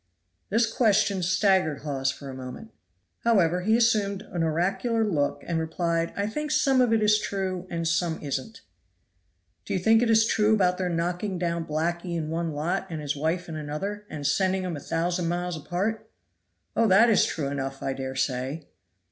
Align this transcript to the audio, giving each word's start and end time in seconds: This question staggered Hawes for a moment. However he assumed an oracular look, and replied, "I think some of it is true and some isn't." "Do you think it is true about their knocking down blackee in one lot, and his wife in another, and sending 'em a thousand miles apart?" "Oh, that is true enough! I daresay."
This 0.49 0.65
question 0.65 1.21
staggered 1.21 1.81
Hawes 1.81 2.09
for 2.09 2.27
a 2.27 2.33
moment. 2.33 2.71
However 3.19 3.61
he 3.61 3.77
assumed 3.77 4.23
an 4.23 4.41
oracular 4.41 5.03
look, 5.03 5.43
and 5.45 5.59
replied, 5.59 6.11
"I 6.17 6.25
think 6.25 6.49
some 6.49 6.81
of 6.81 6.91
it 6.91 7.03
is 7.03 7.19
true 7.19 7.67
and 7.69 7.87
some 7.87 8.19
isn't." 8.19 8.61
"Do 9.63 9.75
you 9.75 9.79
think 9.79 10.01
it 10.01 10.09
is 10.09 10.25
true 10.25 10.55
about 10.55 10.79
their 10.79 10.89
knocking 10.89 11.37
down 11.37 11.65
blackee 11.67 12.17
in 12.17 12.31
one 12.31 12.51
lot, 12.51 12.87
and 12.89 12.99
his 12.99 13.15
wife 13.15 13.47
in 13.47 13.55
another, 13.55 14.07
and 14.09 14.25
sending 14.25 14.65
'em 14.65 14.75
a 14.75 14.79
thousand 14.79 15.27
miles 15.27 15.55
apart?" 15.55 16.09
"Oh, 16.75 16.87
that 16.87 17.07
is 17.11 17.23
true 17.27 17.49
enough! 17.49 17.83
I 17.83 17.93
daresay." 17.93 18.63